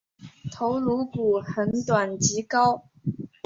[0.51, 2.87] 头颅骨很短及高。